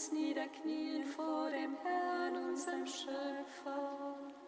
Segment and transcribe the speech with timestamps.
[0.00, 4.39] uns niederknien vor dem Herrn, unserem Schöpfer.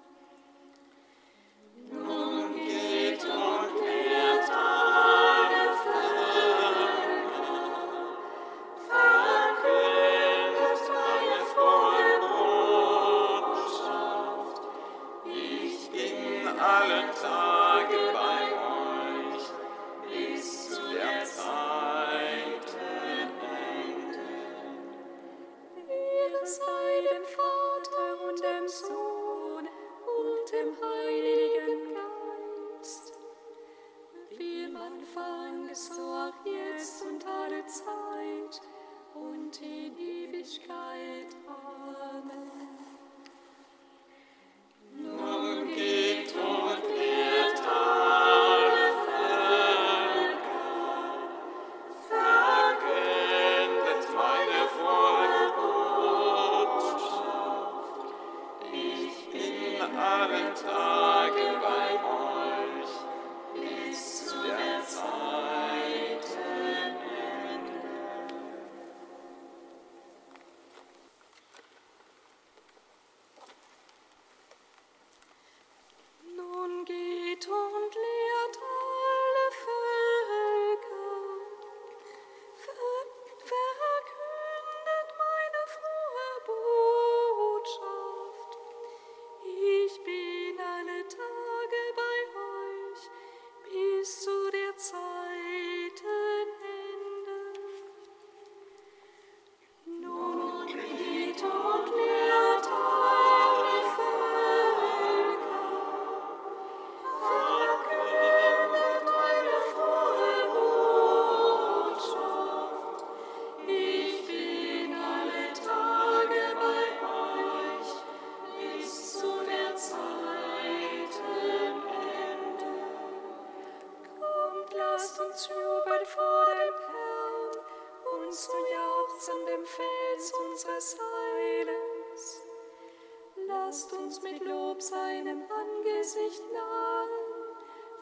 [133.82, 137.08] lasst uns mit Lob seinem Angesicht nahen,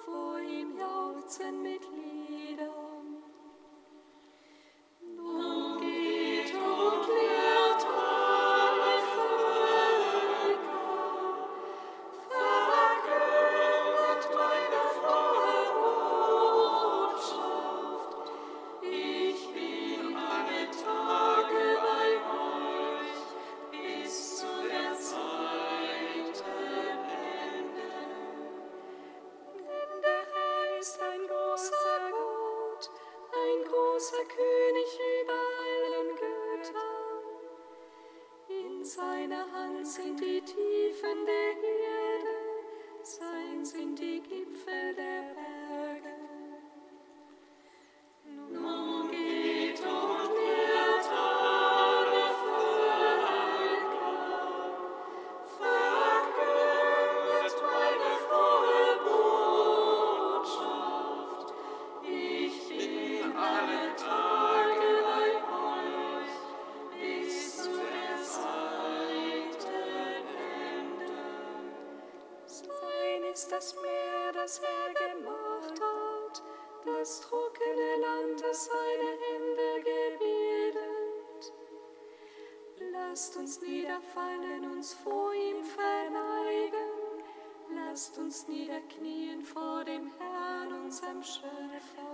[0.04, 2.49] vor ihm jauchzen mit Liebe.
[73.40, 76.42] ist das Meer, das er gemacht hat,
[76.84, 81.52] das trockene Land, das seine Hände gebildet.
[82.92, 87.24] Lasst uns niederfallen, uns vor ihm verneigen,
[87.74, 92.09] lasst uns niederknien vor dem Herrn, unserem Schöpfer.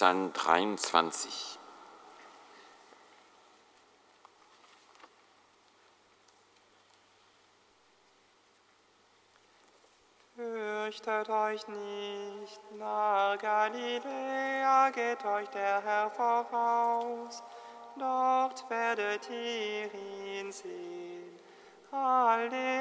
[0.00, 1.58] Psalm 23.
[10.34, 17.42] Fürchtet euch nicht, nach Galiläa geht euch der Herr voraus,
[17.98, 21.38] dort werdet ihr ihn sehen.
[21.92, 22.72] Halleluja,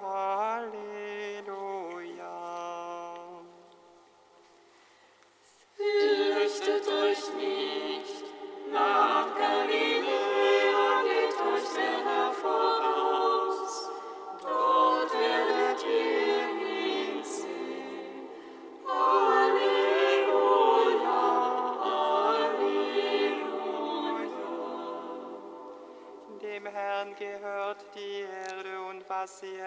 [0.00, 1.11] Halleluja.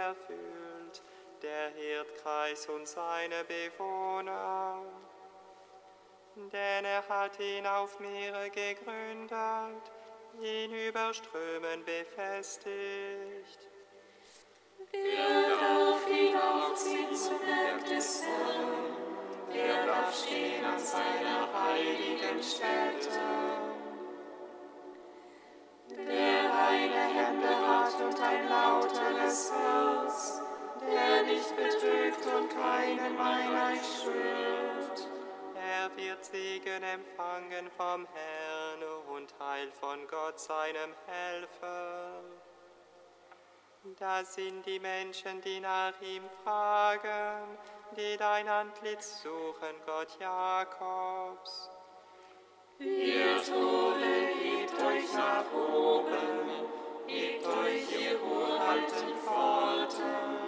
[0.06, 1.02] Erfüllt,
[1.42, 4.84] der Erdkreis und seine Bewohner.
[6.36, 9.84] Denn er hat ihn auf Meere gegründet,
[10.42, 13.70] ihn über Strömen befestigt.
[14.92, 18.96] Wer darf hinaufziehen zum Berg des Herrn?
[19.50, 23.20] Wer darf stehen an seiner heiligen Stätte?
[25.90, 29.45] Der reine Hände hat und ein lauteres
[36.76, 38.84] Segen empfangen vom Herrn
[39.16, 42.22] und Heil von Gott, seinem Helfer.
[43.98, 47.58] Das sind die Menschen, die nach ihm fragen,
[47.96, 51.70] die dein Antlitz suchen, Gott Jakobs.
[52.80, 56.68] Ihr Tore, hebt euch nach oben,
[57.08, 60.45] hebt euch, ihr hochhalten Pforten.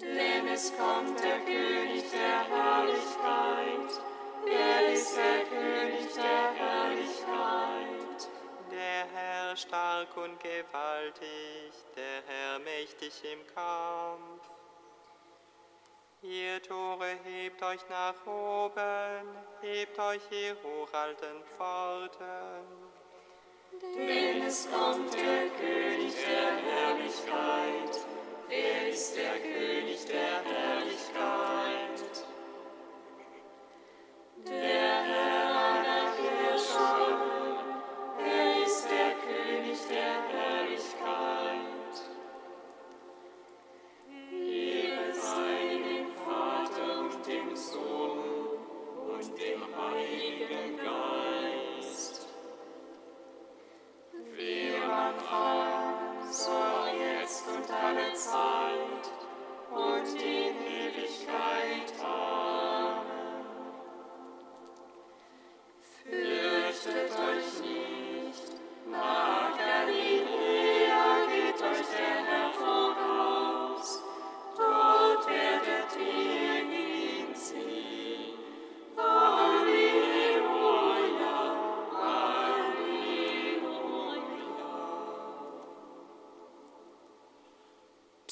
[0.00, 4.02] Denn es kommt der König der Herrlichkeit.
[4.44, 8.28] Wer ist der König der Herrlichkeit?
[8.70, 14.48] Der Herr stark und gewaltig, der Herr mächtig im Kampf.
[16.22, 19.26] Ihr Tore, hebt euch nach oben,
[19.60, 22.64] hebt euch, ihr hochalten Pforten.
[23.96, 28.17] Denn es kommt der König der Herrlichkeit.
[28.48, 32.24] Wer ist der König der Herrlichkeit?
[34.46, 35.57] Der Herr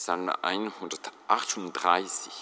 [0.06, 2.32] Psalm 138.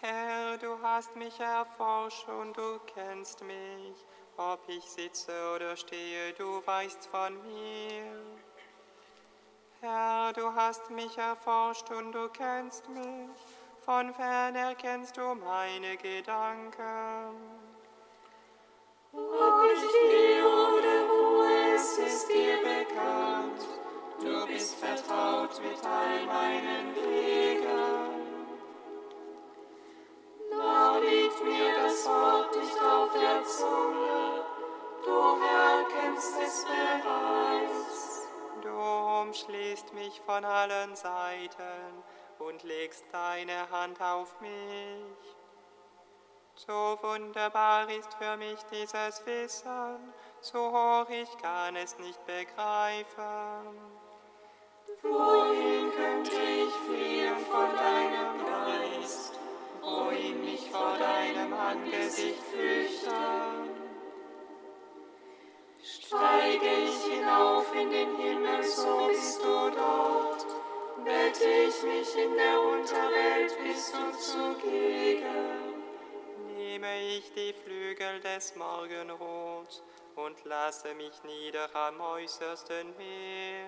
[0.00, 4.06] Herr, du hast mich erforscht und du kennst mich.
[4.38, 8.22] Ob ich sitze oder stehe, du weißt von mir.
[9.82, 13.28] Herr, du hast mich erforscht und du kennst mich.
[13.84, 17.34] Von fern erkennst du meine Gedanken.
[19.12, 20.19] Ob ich gehe
[22.32, 23.68] dir bekannt.
[24.20, 28.10] Du bist vertraut mit all meinen Wegen.
[30.50, 34.44] Noch liegt mir das Wort nicht auf der Zunge.
[35.04, 38.28] Du Herr kennst es bereits.
[38.62, 38.78] Du
[39.22, 42.04] umschließt mich von allen Seiten
[42.38, 45.36] und legst deine Hand auf mich.
[46.54, 53.76] So wunderbar ist für mich dieses Wissen, so hoch ich kann es nicht begreifen.
[55.02, 59.38] Wohin könnte ich fliehen von deinem Geist?
[59.82, 63.70] Wohin mich vor deinem Angesicht flüchten?
[65.82, 70.46] Steige ich hinauf in den Himmel, so bist du dort.
[71.04, 75.80] Bette ich mich in der Unterwelt, bist du zugegen.
[76.56, 79.82] Nehme ich die Flügel des Morgenrots
[80.16, 83.66] und lasse mich nieder am äußersten Meer.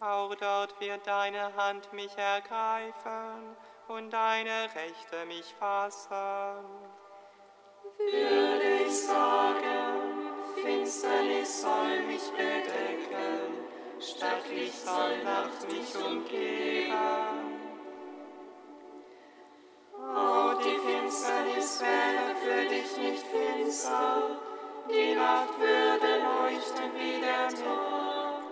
[0.00, 3.56] Auch dort wird deine Hand mich ergreifen
[3.88, 6.10] und deine Rechte mich fassen.
[7.98, 10.28] Würde ich sagen,
[10.62, 13.66] Finsternis soll mich bedecken,
[14.00, 17.47] Stadtlicht soll Nacht mich umgeben.
[21.28, 24.40] Finsternis wäre für dich nicht finster,
[24.88, 28.42] die Nacht würde leuchten wie der Tag.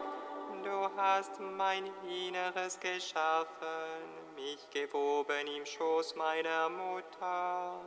[0.62, 4.02] Du hast mein Inneres geschaffen,
[4.34, 7.80] mich gewoben im Schoß meiner Mutter.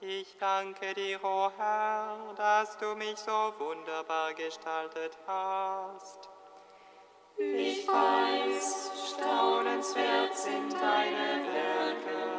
[0.00, 6.28] Ich danke dir, o oh Herr, dass du mich so wunderbar gestaltet hast.
[7.38, 12.31] Ich weiß, staunenswert sind deine Werke,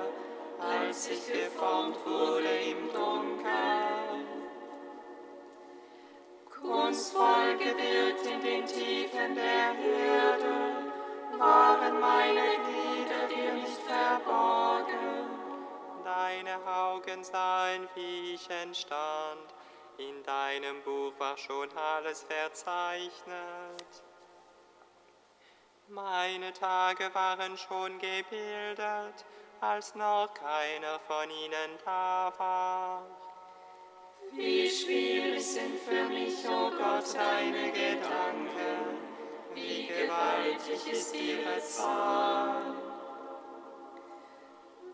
[0.64, 4.28] als ich geformt wurde im Dunkeln.
[6.50, 10.92] Kunstvoll gewirkt in den Tiefen der Erde,
[11.38, 15.24] waren meine Glieder dir nicht verborgen
[16.44, 19.54] deine Augen sahen, wie ich entstand.
[19.98, 24.04] In deinem Buch war schon alles verzeichnet.
[25.88, 29.26] Meine Tage waren schon gebildet,
[29.64, 33.06] als noch keiner von ihnen da war.
[34.34, 38.98] Wie schwierig sind für mich, o oh Gott, deine Gedanken,
[39.54, 42.74] wie gewaltig ist ihre Zahl.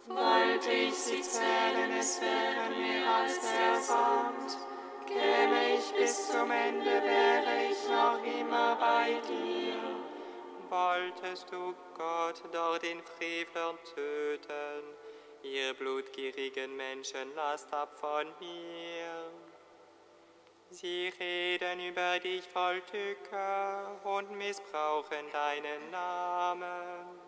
[0.08, 4.58] Wollte ich sie zählen, es wäre mehr als der Sand.
[5.08, 9.80] Käme ich bis zum Ende, wäre ich noch immer bei dir.
[10.70, 14.84] Wolltest du Gott dort den Frevlern töten,
[15.44, 19.32] ihr blutgierigen Menschen lasst ab von mir.
[20.70, 27.20] Sie reden über dich voll Tücke und missbrauchen deinen Namen.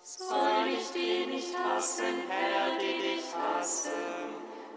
[0.00, 3.92] Soll ich die nicht hassen, Herr, die dich hassen,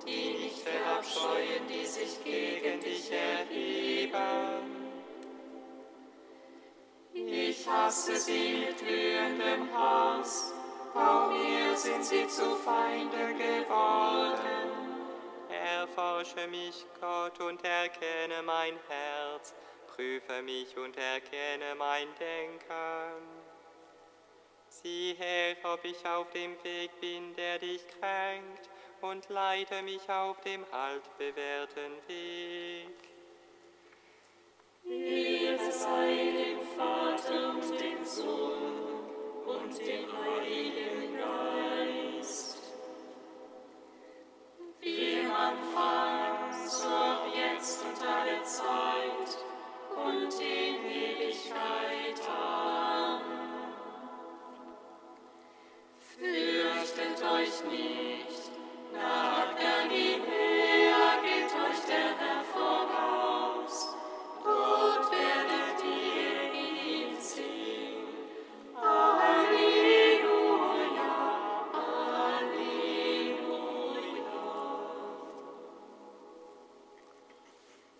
[0.05, 4.48] die nicht verabscheuen, die sich gegen dich erheben?
[7.69, 10.53] Hasse sie mit glühendem Hass,
[10.95, 14.69] auch mir sind sie zu Feinde geworden.
[15.49, 19.53] Erforsche mich, Gott, und erkenne mein Herz,
[19.88, 23.49] prüfe mich und erkenne mein Denken.
[24.67, 28.69] Sieh her, ob ich auf dem Weg bin, der dich kränkt,
[29.01, 33.08] und leite mich auf dem altbewährten Weg.
[56.17, 58.52] Fürchtet euch nicht,
[58.93, 60.08] nach Galiläa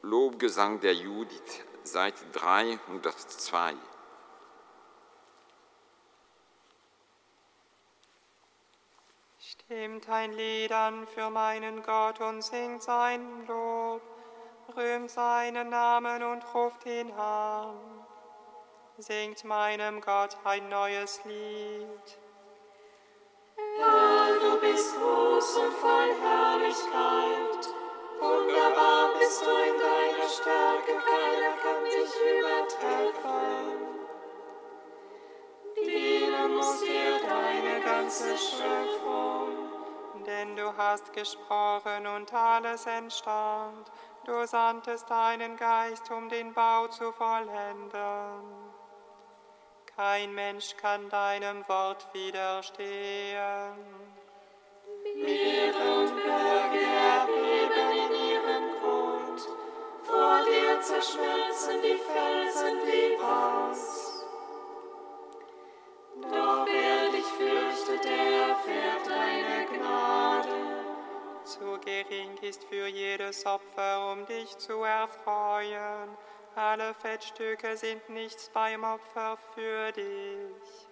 [0.10, 3.76] Lobgesang der Judith, Seite 302.
[9.38, 14.02] Stimmt ein Lied an für meinen Gott und singt sein Lob,
[14.76, 17.78] rühmt seinen Namen und ruft ihn an.
[18.98, 22.20] Singt meinem Gott ein neues Lied.
[23.78, 27.79] Herr, du bist groß und voll Herrlichkeit.
[28.20, 33.60] Wunderbar bist du in deiner Stärke, keiner kann dich übertreffen.
[35.78, 39.70] Dienen muss dir deine ganze Schöpfung
[40.30, 43.92] denn du hast gesprochen und alles entstand.
[44.26, 48.44] Du sandtest deinen Geist, um den Bau zu vollenden.
[49.96, 53.74] Kein Mensch kann deinem Wort widerstehen.
[55.16, 56.69] Meere und Berge
[60.30, 64.26] vor dir zerschmelzen die Felsen wie was.
[66.22, 70.50] Doch wer dich fürchtet, der erfährt deine Gnade.
[71.44, 76.10] Zu gering ist für jedes Opfer, um dich zu erfreuen.
[76.56, 80.88] Alle Fettstücke sind nichts beim Opfer für dich.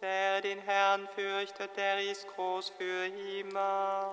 [0.00, 4.12] Wer den Herrn fürchtet, der ist groß für immer.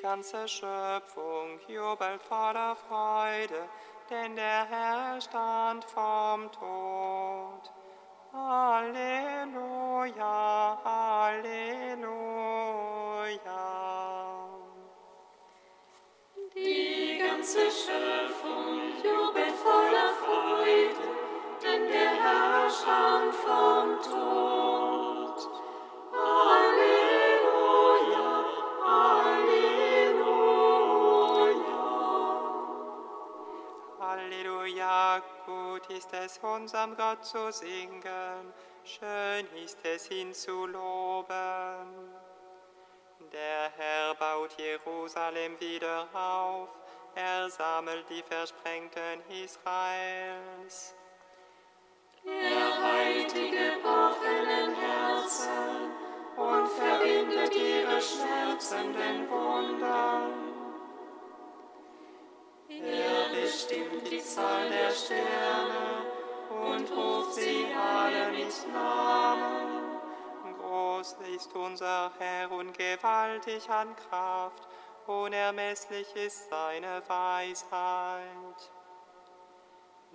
[0.00, 3.68] ganze Schöpfung jubelt voller Freude,
[4.08, 7.72] denn der Herr stand vom Tod.
[8.32, 9.18] Halleluja,
[10.84, 12.08] Halleluja.
[16.54, 21.08] Die ganze Schöpfung jubelt voller Freude,
[21.62, 24.97] denn der Herr stand vom Tod.
[35.46, 38.52] Gut ist es unserem Gott zu singen,
[38.84, 42.08] schön ist es ihn zu loben.
[43.32, 46.68] Der Herr baut Jerusalem wieder auf,
[47.14, 50.94] er sammelt die Versprengten Israels.
[52.24, 55.92] Er heilt die gebrochenen Herzen
[56.36, 60.47] und verbindet ihre schmerzenden Wunden.
[62.82, 66.06] Er bestimmt die Zahl der Sterne
[66.50, 69.98] und ruft sie alle mit Namen.
[70.58, 74.68] Groß ist unser Herr und gewaltig an Kraft,
[75.06, 78.70] unermesslich ist seine Weisheit.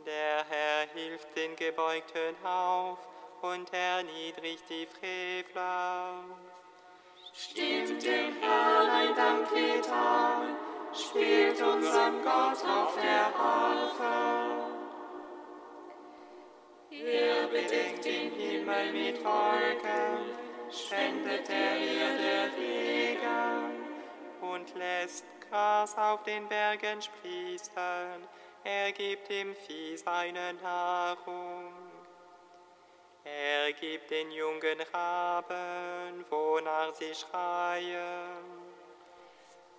[0.06, 3.00] Der Herr hilft den Gebeugten auf
[3.42, 6.24] und erniedrigt die Frevler.
[11.64, 14.64] Unserem Gott auf der Harfe.
[16.92, 20.36] Er bedeckt den Himmel mit Wolken,
[20.70, 23.84] spendet der Erde Regen.
[24.42, 28.28] und lässt Gras auf den Bergen sprießen.
[28.64, 31.74] Er gibt dem Vieh seine Nahrung.
[33.24, 38.63] Er gibt den jungen Raben, wonach sie schreien.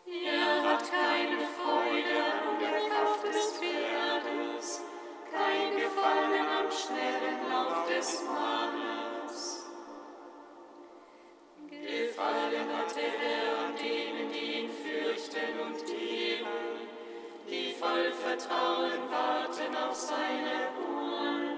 [0.06, 4.82] Er hat keine Freude an der Kraft des Pferdes,
[5.32, 9.66] kein Gefallen am schnellen Lauf des Mannes.
[11.70, 16.88] Gefallen hat der an denen, die ihn fürchten und lieben,
[17.48, 21.53] die voll Vertrauen warten auf seine Huld.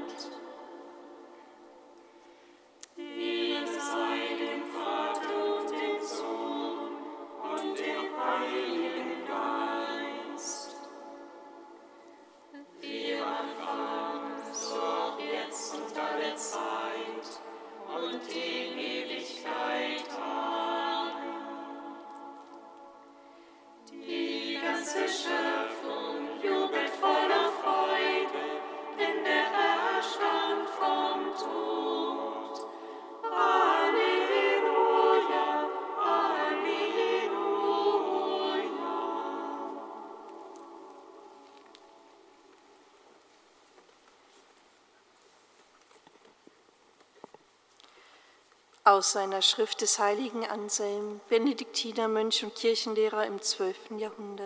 [48.87, 53.99] Aus seiner Schrift des heiligen Anselm, Benediktiner Mönch und Kirchenlehrer im 12.
[53.99, 54.46] Jahrhundert.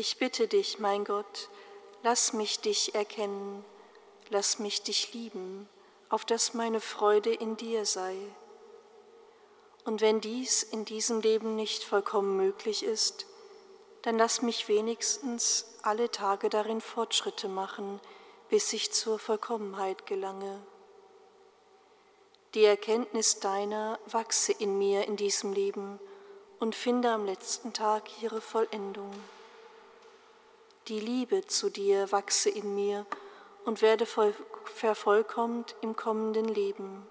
[0.00, 1.50] Ich bitte dich, mein Gott,
[2.02, 3.62] lass mich dich erkennen,
[4.30, 5.68] lass mich dich lieben,
[6.08, 8.16] auf dass meine Freude in dir sei.
[9.84, 13.26] Und wenn dies in diesem Leben nicht vollkommen möglich ist,
[14.00, 18.00] dann lass mich wenigstens alle Tage darin Fortschritte machen,
[18.48, 20.62] bis ich zur Vollkommenheit gelange.
[22.54, 26.00] Die Erkenntnis deiner wachse in mir in diesem Leben
[26.58, 29.12] und finde am letzten Tag ihre Vollendung.
[30.88, 33.06] Die Liebe zu dir wachse in mir
[33.64, 37.06] und werde voll, vervollkommt im kommenden Leben,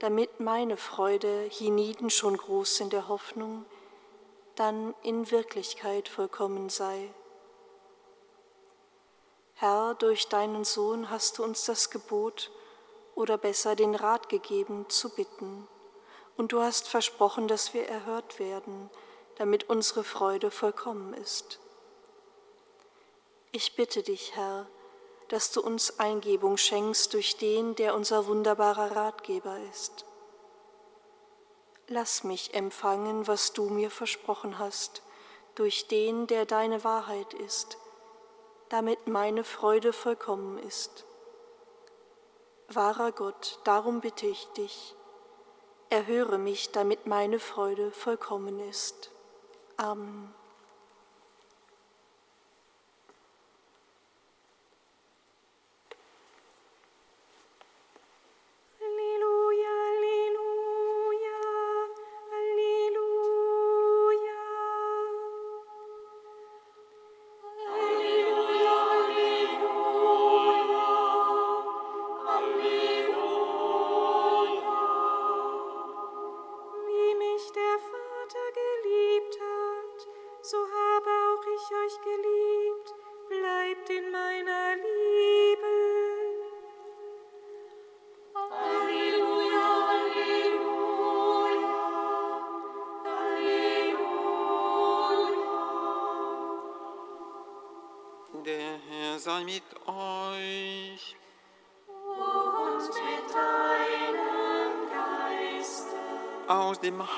[0.00, 3.64] damit meine Freude hienieden schon groß in der Hoffnung,
[4.56, 7.08] dann in Wirklichkeit vollkommen sei.
[9.54, 12.50] Herr, durch deinen Sohn hast du uns das Gebot,
[13.14, 15.68] oder besser den Rat gegeben, zu bitten.
[16.36, 18.90] Und du hast versprochen, dass wir erhört werden,
[19.36, 21.58] damit unsere Freude vollkommen ist.
[23.54, 24.66] Ich bitte dich, Herr,
[25.28, 30.06] dass du uns Eingebung schenkst durch den, der unser wunderbarer Ratgeber ist.
[31.86, 35.02] Lass mich empfangen, was du mir versprochen hast,
[35.54, 37.76] durch den, der deine Wahrheit ist,
[38.70, 41.04] damit meine Freude vollkommen ist.
[42.68, 44.96] Wahrer Gott, darum bitte ich dich,
[45.90, 49.10] erhöre mich, damit meine Freude vollkommen ist.
[49.76, 50.34] Amen.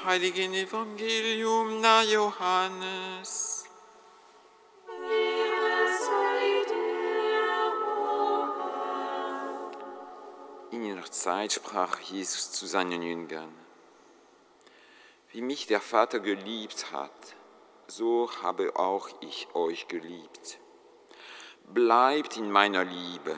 [0.04, 3.64] heiligen Evangelium nach Johannes.
[10.70, 13.54] In jener Zeit sprach Jesus zu seinen Jüngern,
[15.30, 17.36] wie mich der Vater geliebt hat,
[17.86, 20.58] so habe auch ich euch geliebt.
[21.72, 23.36] Bleibt in meiner Liebe.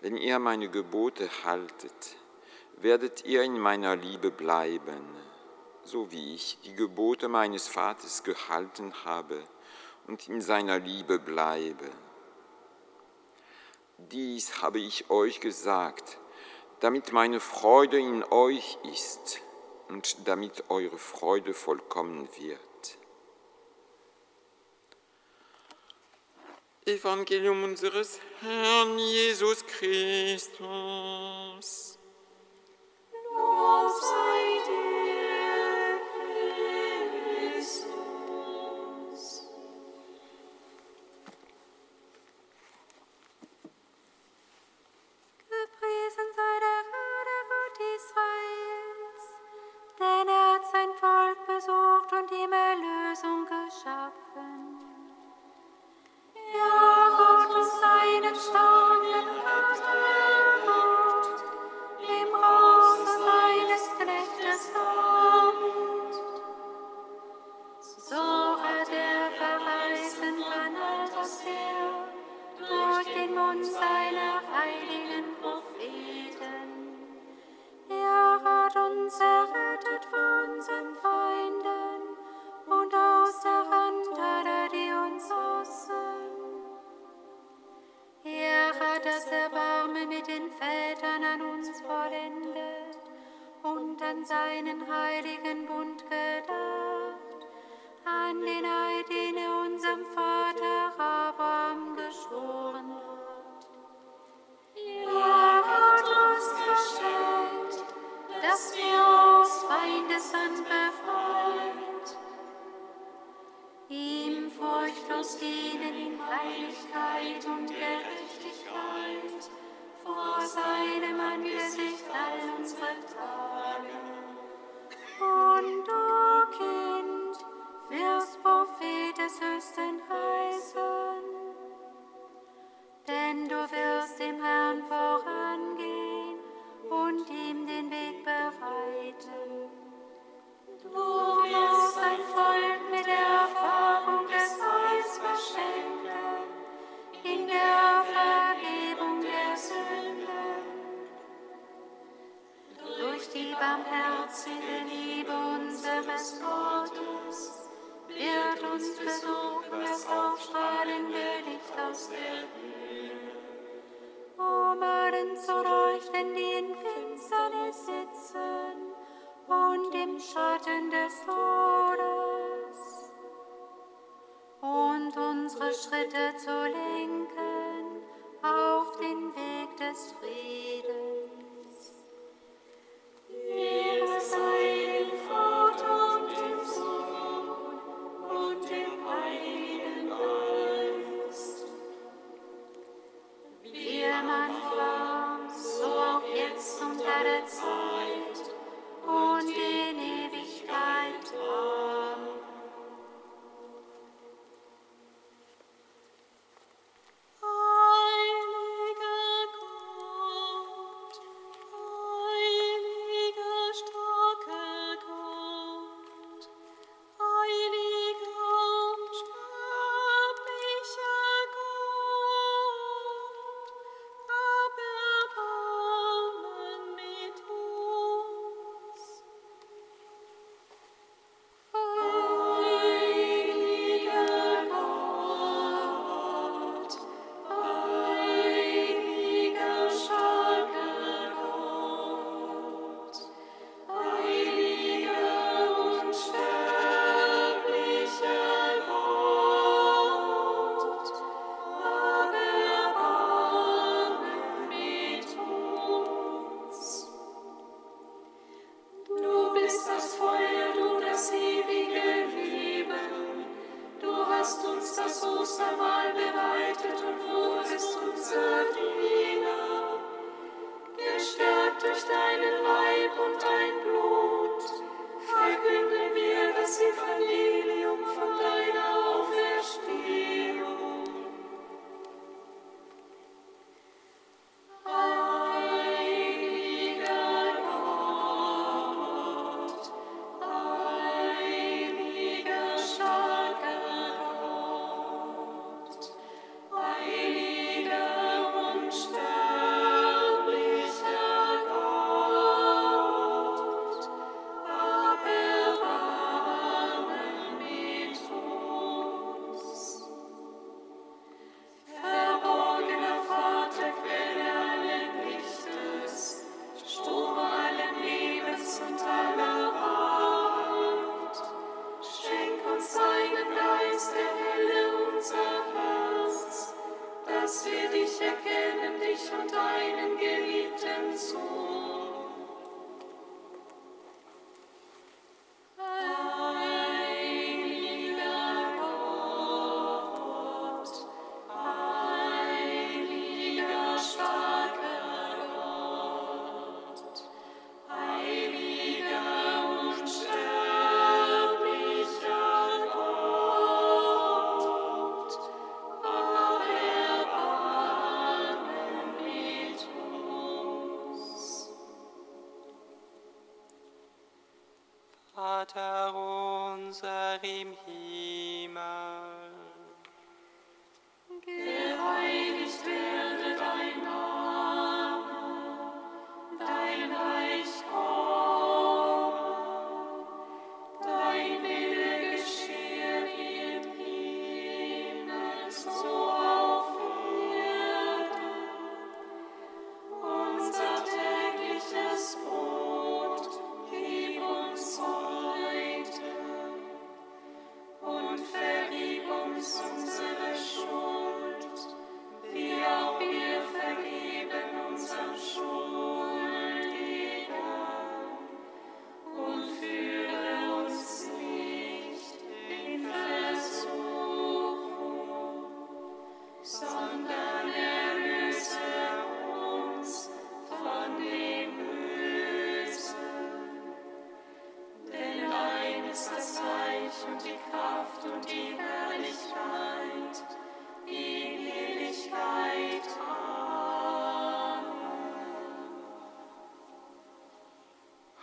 [0.00, 2.16] Wenn ihr meine Gebote haltet,
[2.82, 5.04] werdet ihr in meiner Liebe bleiben,
[5.84, 9.42] so wie ich die Gebote meines Vaters gehalten habe
[10.06, 11.90] und in seiner Liebe bleibe.
[13.98, 16.18] Dies habe ich euch gesagt,
[16.80, 19.40] damit meine Freude in euch ist
[19.88, 22.60] und damit eure Freude vollkommen wird.
[26.86, 30.60] Evangelium unseres Herrn Jesus Christus.
[33.62, 34.59] of Zion.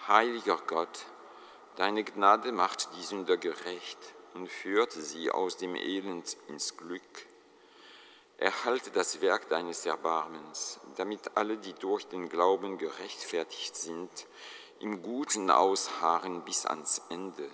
[0.05, 1.05] Heiliger Gott,
[1.77, 3.99] deine Gnade macht die Sünder gerecht
[4.33, 7.26] und führt sie aus dem Elend ins Glück.
[8.37, 14.27] Erhalte das Werk deines Erbarmens, damit alle, die durch den Glauben gerechtfertigt sind,
[14.79, 17.49] im Guten ausharren bis ans Ende.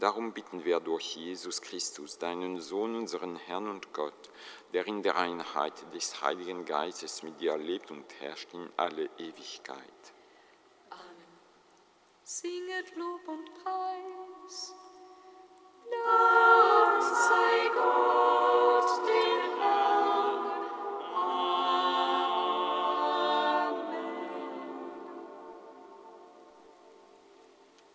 [0.00, 4.30] Darum bitten wir durch Jesus Christus, deinen Sohn, unseren Herrn und Gott,
[4.74, 9.78] der in der Einheit des Heiligen Geistes mit dir lebt und herrscht in alle Ewigkeit.
[10.90, 11.38] Amen.
[12.24, 14.74] Singet Lob und Preis.
[15.90, 18.23] Lob sei Gott.